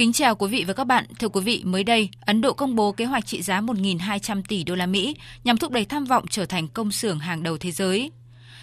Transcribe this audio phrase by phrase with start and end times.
[0.00, 1.04] Kính chào quý vị và các bạn.
[1.18, 4.64] Thưa quý vị, mới đây, Ấn Độ công bố kế hoạch trị giá 1.200 tỷ
[4.64, 7.70] đô la Mỹ nhằm thúc đẩy tham vọng trở thành công xưởng hàng đầu thế
[7.70, 8.10] giới.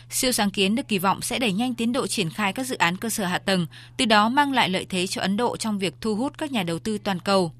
[0.09, 2.75] Siêu sáng kiến được kỳ vọng sẽ đẩy nhanh tiến độ triển khai các dự
[2.75, 5.79] án cơ sở hạ tầng, từ đó mang lại lợi thế cho Ấn Độ trong
[5.79, 7.51] việc thu hút các nhà đầu tư toàn cầu.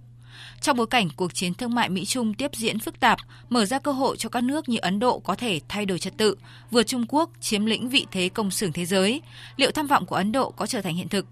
[0.62, 3.92] Trong bối cảnh cuộc chiến thương mại Mỹ-Trung tiếp diễn phức tạp, mở ra cơ
[3.92, 6.36] hội cho các nước như Ấn Độ có thể thay đổi trật tự,
[6.72, 9.22] vượt Trung Quốc chiếm lĩnh vị thế công xưởng thế giới,
[9.58, 11.26] liệu tham vọng của Ấn Độ có trở thành hiện thực?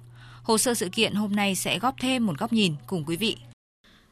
[0.46, 3.38] Hồ sơ sự kiện hôm nay sẽ góp thêm một góc nhìn cùng quý vị.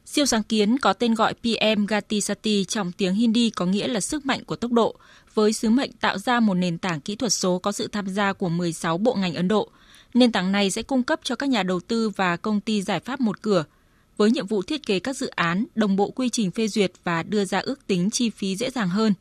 [0.06, 4.00] Siêu sáng kiến có tên gọi PM Gati Sati trong tiếng Hindi có nghĩa là
[4.00, 4.96] sức mạnh của tốc độ,
[5.34, 8.34] với sứ mệnh tạo ra một nền tảng kỹ thuật số có sự tham gia
[8.34, 9.70] của 16 bộ ngành Ấn Độ.
[10.14, 13.00] Nền tảng này sẽ cung cấp cho các nhà đầu tư và công ty giải
[13.00, 13.64] pháp một cửa,
[14.18, 17.24] với nhiệm vụ thiết kế các dự án, đồng bộ quy trình phê duyệt và
[17.24, 19.14] đưa ra ước tính chi phí dễ dàng hơn.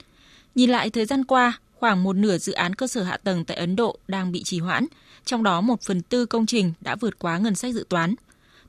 [0.54, 3.56] Nhìn lại thời gian qua, khoảng một nửa dự án cơ sở hạ tầng tại
[3.56, 4.86] Ấn Độ đang bị trì hoãn,
[5.24, 8.14] trong đó một phần tư công trình đã vượt quá ngân sách dự toán.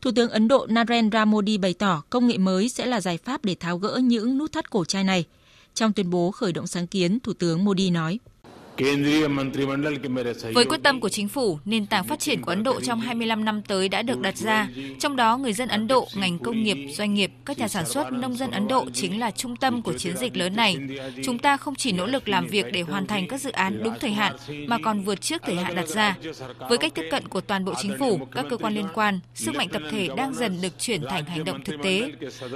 [0.02, 3.46] Thủ tướng Ấn Độ Narendra Modi bày tỏ công nghệ mới sẽ là giải pháp
[3.46, 5.26] để tháo gỡ những nút thắt cổ chai này.
[5.74, 8.20] Trong tuyên bố khởi động sáng kiến, Thủ tướng Modi nói.
[10.54, 13.46] Với quyết tâm của chính phủ, nền tảng phát triển của Ấn Độ trong 25
[13.46, 14.68] năm tới đã được đặt ra,
[15.00, 18.12] trong đó người dân Ấn Độ, ngành công nghiệp, doanh nghiệp, các nhà sản xuất,
[18.12, 20.78] nông dân Ấn Độ chính là trung tâm của chiến dịch lớn này.
[21.24, 23.94] Chúng ta không chỉ nỗ lực làm việc để hoàn thành các dự án đúng
[24.00, 24.36] thời hạn,
[24.68, 26.18] mà còn vượt trước thời hạn đặt ra.
[26.70, 29.56] Với cách tiếp cận của toàn bộ chính phủ, các cơ quan liên quan, sức
[29.56, 32.12] mạnh tập thể đang dần được chuyển thành hành động thực tế.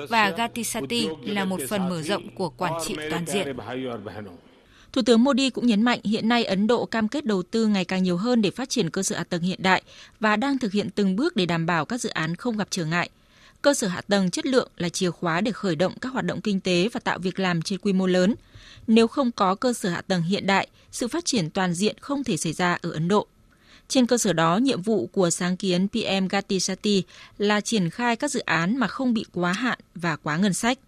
[0.09, 3.58] Và Gatisati là một phần mở rộng của quản trị toàn diện.
[4.94, 7.86] Thủ tướng Modi cũng nhấn mạnh hiện nay Ấn Độ cam kết đầu tư ngày
[7.86, 9.81] càng nhiều hơn để phát triển cơ sở hạ tầng hiện đại
[10.20, 12.86] và đang thực hiện từng bước để đảm bảo các dự án không gặp trở
[12.86, 13.09] ngại.
[13.62, 16.42] Cơ sở hạ tầng chất lượng là chìa khóa để khởi động các hoạt động
[16.42, 18.36] kinh tế và tạo việc làm trên quy mô lớn.
[18.88, 22.24] Nếu không có cơ sở hạ tầng hiện đại, sự phát triển toàn diện không
[22.24, 23.28] thể xảy ra ở Ấn Độ.
[23.88, 27.03] Trên cơ sở đó, nhiệm vụ của sáng kiến PM Gati Sati
[27.38, 30.80] là triển khai các dự án mà không bị quá hạn và quá ngân sách.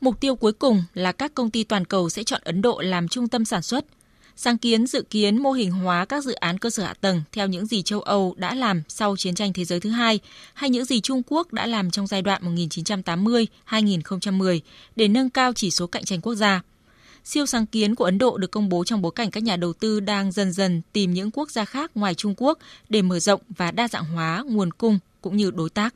[0.00, 3.08] Mục tiêu cuối cùng là các công ty toàn cầu sẽ chọn Ấn Độ làm
[3.08, 3.84] trung tâm sản xuất.
[4.36, 7.46] Sáng kiến dự kiến mô hình hóa các dự án cơ sở hạ tầng theo
[7.46, 10.20] những gì châu Âu đã làm sau chiến tranh thế giới thứ hai
[10.54, 14.60] hay những gì Trung Quốc đã làm trong giai đoạn 1980-2010
[14.96, 16.62] để nâng cao chỉ số cạnh tranh quốc gia.
[17.24, 19.72] Siêu sáng kiến của Ấn Độ được công bố trong bối cảnh các nhà đầu
[19.72, 22.58] tư đang dần dần tìm những quốc gia khác ngoài Trung Quốc
[22.88, 25.94] để mở rộng và đa dạng hóa nguồn cung cũng như đối tác.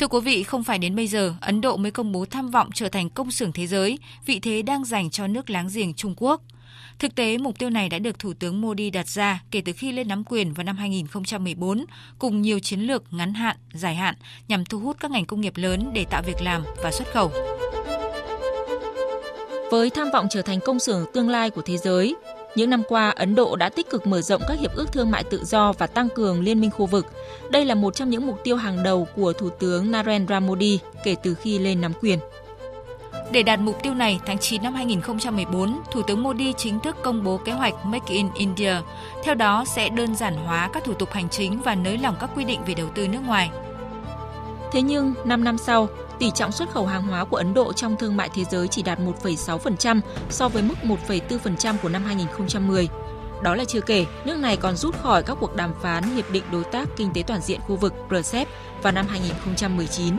[0.00, 2.70] Thưa quý vị, không phải đến bây giờ Ấn Độ mới công bố tham vọng
[2.74, 6.14] trở thành công xưởng thế giới, vị thế đang dành cho nước láng giềng Trung
[6.16, 6.42] Quốc.
[6.98, 9.92] Thực tế, mục tiêu này đã được Thủ tướng Modi đặt ra kể từ khi
[9.92, 11.84] lên nắm quyền vào năm 2014,
[12.18, 14.14] cùng nhiều chiến lược ngắn hạn, dài hạn
[14.48, 17.32] nhằm thu hút các ngành công nghiệp lớn để tạo việc làm và xuất khẩu.
[19.70, 22.14] Với tham vọng trở thành công xưởng tương lai của thế giới,
[22.54, 25.24] những năm qua, Ấn Độ đã tích cực mở rộng các hiệp ước thương mại
[25.24, 27.06] tự do và tăng cường liên minh khu vực.
[27.50, 31.16] Đây là một trong những mục tiêu hàng đầu của Thủ tướng Narendra Modi kể
[31.22, 32.18] từ khi lên nắm quyền.
[33.32, 37.24] Để đạt mục tiêu này, tháng 9 năm 2014, Thủ tướng Modi chính thức công
[37.24, 38.74] bố kế hoạch Make in India.
[39.24, 42.30] Theo đó sẽ đơn giản hóa các thủ tục hành chính và nới lỏng các
[42.36, 43.50] quy định về đầu tư nước ngoài.
[44.72, 45.88] Thế nhưng, 5 năm sau,
[46.20, 48.82] tỷ trọng xuất khẩu hàng hóa của Ấn Độ trong thương mại thế giới chỉ
[48.82, 50.00] đạt 1,6%
[50.30, 52.88] so với mức 1,4% của năm 2010.
[53.42, 56.44] Đó là chưa kể, nước này còn rút khỏi các cuộc đàm phán Hiệp định
[56.52, 58.48] Đối tác Kinh tế Toàn diện khu vực RCEP
[58.82, 60.16] vào năm 2019.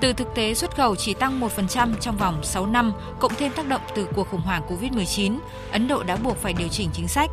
[0.00, 3.68] Từ thực tế xuất khẩu chỉ tăng 1% trong vòng 6 năm, cộng thêm tác
[3.68, 5.38] động từ cuộc khủng hoảng COVID-19,
[5.72, 7.30] Ấn Độ đã buộc phải điều chỉnh chính sách.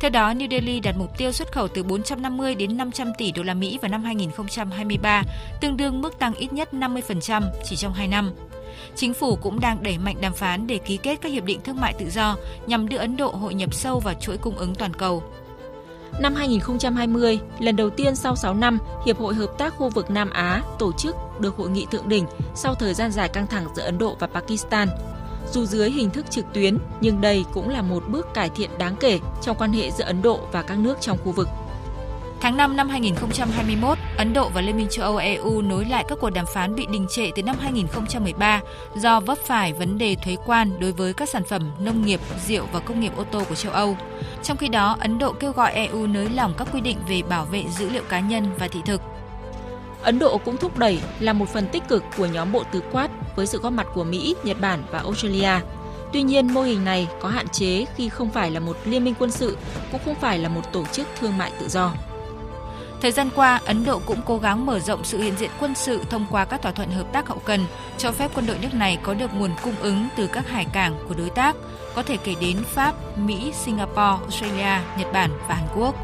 [0.00, 3.42] Theo đó, New Delhi đặt mục tiêu xuất khẩu từ 450 đến 500 tỷ đô
[3.42, 5.22] la Mỹ vào năm 2023,
[5.60, 8.32] tương đương mức tăng ít nhất 50% chỉ trong 2 năm.
[8.94, 11.80] Chính phủ cũng đang đẩy mạnh đàm phán để ký kết các hiệp định thương
[11.80, 12.36] mại tự do
[12.66, 15.22] nhằm đưa Ấn Độ hội nhập sâu vào chuỗi cung ứng toàn cầu.
[16.20, 20.30] Năm 2020, lần đầu tiên sau 6 năm, Hiệp hội Hợp tác khu vực Nam
[20.30, 23.82] Á tổ chức được hội nghị thượng đỉnh sau thời gian dài căng thẳng giữa
[23.82, 24.88] Ấn Độ và Pakistan.
[25.52, 28.96] Dù dưới hình thức trực tuyến, nhưng đây cũng là một bước cải thiện đáng
[29.00, 31.48] kể trong quan hệ giữa Ấn Độ và các nước trong khu vực.
[32.40, 36.18] Tháng 5 năm 2021, Ấn Độ và Liên minh châu Âu EU nối lại các
[36.20, 38.60] cuộc đàm phán bị đình trệ từ năm 2013
[38.96, 42.66] do vấp phải vấn đề thuế quan đối với các sản phẩm nông nghiệp, rượu
[42.72, 43.96] và công nghiệp ô tô của châu Âu.
[44.42, 47.44] Trong khi đó, Ấn Độ kêu gọi EU nới lỏng các quy định về bảo
[47.44, 49.00] vệ dữ liệu cá nhân và thị thực.
[50.04, 53.08] Ấn Độ cũng thúc đẩy là một phần tích cực của nhóm bộ tứ quát
[53.36, 55.50] với sự góp mặt của Mỹ, Nhật Bản và Australia.
[56.12, 59.14] Tuy nhiên, mô hình này có hạn chế khi không phải là một liên minh
[59.18, 59.56] quân sự,
[59.92, 61.92] cũng không phải là một tổ chức thương mại tự do.
[63.00, 66.00] Thời gian qua, Ấn Độ cũng cố gắng mở rộng sự hiện diện quân sự
[66.10, 67.64] thông qua các thỏa thuận hợp tác hậu cần,
[67.98, 70.94] cho phép quân đội nước này có được nguồn cung ứng từ các hải cảng
[71.08, 71.56] của đối tác,
[71.94, 75.94] có thể kể đến Pháp, Mỹ, Singapore, Australia, Nhật Bản và Hàn Quốc.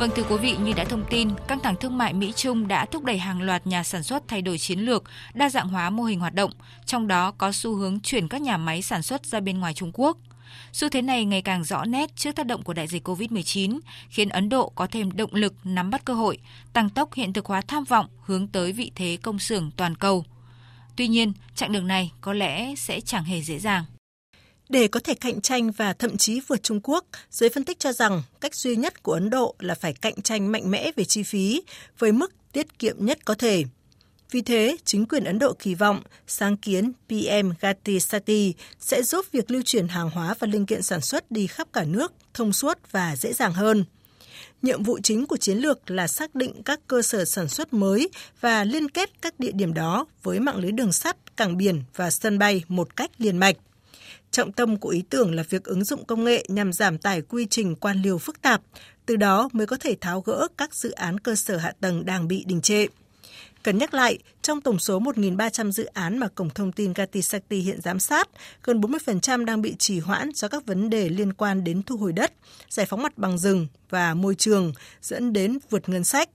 [0.00, 3.04] Vâng thưa quý vị, như đã thông tin, căng thẳng thương mại Mỹ-Trung đã thúc
[3.04, 5.04] đẩy hàng loạt nhà sản xuất thay đổi chiến lược,
[5.34, 6.50] đa dạng hóa mô hình hoạt động,
[6.86, 9.90] trong đó có xu hướng chuyển các nhà máy sản xuất ra bên ngoài Trung
[9.94, 10.18] Quốc.
[10.72, 14.28] Xu thế này ngày càng rõ nét trước tác động của đại dịch COVID-19, khiến
[14.28, 16.38] Ấn Độ có thêm động lực nắm bắt cơ hội,
[16.72, 20.24] tăng tốc hiện thực hóa tham vọng hướng tới vị thế công xưởng toàn cầu.
[20.96, 23.84] Tuy nhiên, chặng đường này có lẽ sẽ chẳng hề dễ dàng.
[24.70, 27.92] Để có thể cạnh tranh và thậm chí vượt Trung Quốc, giới phân tích cho
[27.92, 31.22] rằng cách duy nhất của Ấn Độ là phải cạnh tranh mạnh mẽ về chi
[31.22, 31.62] phí
[31.98, 33.64] với mức tiết kiệm nhất có thể.
[34.30, 39.26] Vì thế, chính quyền Ấn Độ kỳ vọng sáng kiến PM Gati Sati sẽ giúp
[39.32, 42.52] việc lưu chuyển hàng hóa và linh kiện sản xuất đi khắp cả nước thông
[42.52, 43.84] suốt và dễ dàng hơn.
[44.62, 48.08] Nhiệm vụ chính của chiến lược là xác định các cơ sở sản xuất mới
[48.40, 52.10] và liên kết các địa điểm đó với mạng lưới đường sắt, cảng biển và
[52.10, 53.56] sân bay một cách liền mạch.
[54.30, 57.46] Trọng tâm của ý tưởng là việc ứng dụng công nghệ nhằm giảm tải quy
[57.50, 58.62] trình quan liều phức tạp,
[59.06, 62.28] từ đó mới có thể tháo gỡ các dự án cơ sở hạ tầng đang
[62.28, 62.86] bị đình trệ.
[63.62, 67.58] Cần nhắc lại, trong tổng số 1.300 dự án mà Cổng Thông tin Gati Shakti
[67.58, 68.28] hiện giám sát,
[68.62, 72.12] gần 40% đang bị trì hoãn do các vấn đề liên quan đến thu hồi
[72.12, 72.32] đất,
[72.68, 74.72] giải phóng mặt bằng rừng và môi trường,
[75.02, 76.28] dẫn đến vượt ngân sách.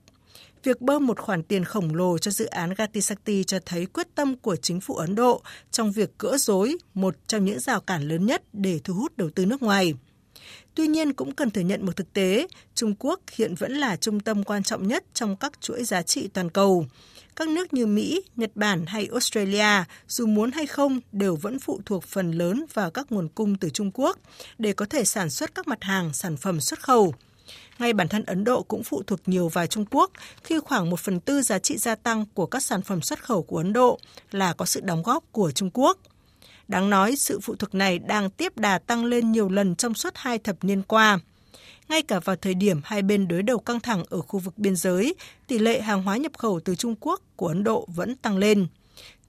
[0.66, 4.36] Việc bơm một khoản tiền khổng lồ cho dự án Gatisakti cho thấy quyết tâm
[4.36, 8.26] của chính phủ Ấn Độ trong việc cỡ rối một trong những rào cản lớn
[8.26, 9.94] nhất để thu hút đầu tư nước ngoài.
[10.74, 14.20] Tuy nhiên cũng cần thừa nhận một thực tế, Trung Quốc hiện vẫn là trung
[14.20, 16.86] tâm quan trọng nhất trong các chuỗi giá trị toàn cầu.
[17.36, 21.80] Các nước như Mỹ, Nhật Bản hay Australia, dù muốn hay không, đều vẫn phụ
[21.86, 24.18] thuộc phần lớn vào các nguồn cung từ Trung Quốc
[24.58, 27.14] để có thể sản xuất các mặt hàng, sản phẩm xuất khẩu.
[27.78, 30.10] Ngay bản thân Ấn Độ cũng phụ thuộc nhiều vào Trung Quốc
[30.44, 33.42] khi khoảng một phần tư giá trị gia tăng của các sản phẩm xuất khẩu
[33.42, 33.98] của Ấn Độ
[34.30, 35.98] là có sự đóng góp của Trung Quốc.
[36.68, 40.12] Đáng nói, sự phụ thuộc này đang tiếp đà tăng lên nhiều lần trong suốt
[40.14, 41.18] hai thập niên qua.
[41.88, 44.76] Ngay cả vào thời điểm hai bên đối đầu căng thẳng ở khu vực biên
[44.76, 45.14] giới,
[45.46, 48.66] tỷ lệ hàng hóa nhập khẩu từ Trung Quốc của Ấn Độ vẫn tăng lên.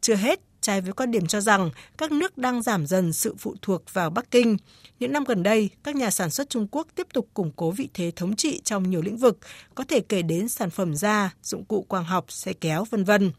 [0.01, 3.55] Chưa hết, trái với quan điểm cho rằng các nước đang giảm dần sự phụ
[3.61, 4.57] thuộc vào Bắc Kinh.
[4.99, 7.89] Những năm gần đây, các nhà sản xuất Trung Quốc tiếp tục củng cố vị
[7.93, 9.37] thế thống trị trong nhiều lĩnh vực,
[9.75, 13.31] có thể kể đến sản phẩm da, dụng cụ quang học, xe kéo, vân vân.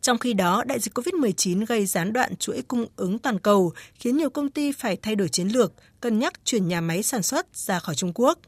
[0.00, 4.16] Trong khi đó, đại dịch COVID-19 gây gián đoạn chuỗi cung ứng toàn cầu, khiến
[4.16, 7.56] nhiều công ty phải thay đổi chiến lược, cân nhắc chuyển nhà máy sản xuất
[7.56, 8.38] ra khỏi Trung Quốc.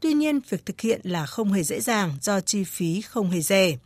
[0.00, 3.40] Tuy nhiên, việc thực hiện là không hề dễ dàng do chi phí không hề
[3.40, 3.76] rẻ.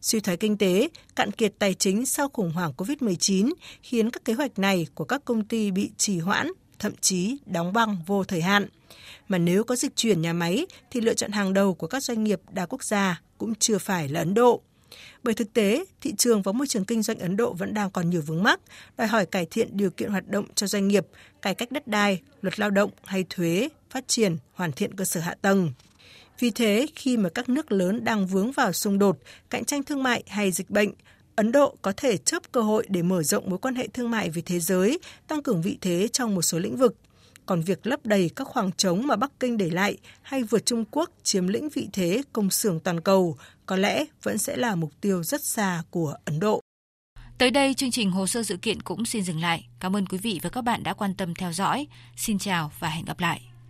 [0.00, 3.52] Suy thoái kinh tế, cạn kiệt tài chính sau khủng hoảng COVID-19
[3.82, 7.72] khiến các kế hoạch này của các công ty bị trì hoãn, thậm chí đóng
[7.72, 8.68] băng vô thời hạn.
[9.28, 12.24] Mà nếu có dịch chuyển nhà máy thì lựa chọn hàng đầu của các doanh
[12.24, 14.62] nghiệp đa quốc gia cũng chưa phải là Ấn Độ.
[15.22, 18.10] Bởi thực tế, thị trường và môi trường kinh doanh Ấn Độ vẫn đang còn
[18.10, 18.60] nhiều vướng mắc,
[18.96, 21.06] đòi hỏi cải thiện điều kiện hoạt động cho doanh nghiệp,
[21.42, 25.20] cải cách đất đai, luật lao động hay thuế, phát triển, hoàn thiện cơ sở
[25.20, 25.72] hạ tầng.
[26.38, 29.18] Vì thế, khi mà các nước lớn đang vướng vào xung đột,
[29.50, 30.92] cạnh tranh thương mại hay dịch bệnh,
[31.36, 34.30] Ấn Độ có thể chấp cơ hội để mở rộng mối quan hệ thương mại
[34.30, 36.96] với thế giới, tăng cường vị thế trong một số lĩnh vực.
[37.46, 40.84] Còn việc lấp đầy các khoảng trống mà Bắc Kinh để lại hay vượt Trung
[40.90, 44.92] Quốc chiếm lĩnh vị thế công xưởng toàn cầu có lẽ vẫn sẽ là mục
[45.00, 46.60] tiêu rất xa của Ấn Độ.
[47.38, 49.68] Tới đây chương trình hồ sơ dự kiện cũng xin dừng lại.
[49.80, 51.86] Cảm ơn quý vị và các bạn đã quan tâm theo dõi.
[52.16, 53.55] Xin chào và hẹn gặp lại.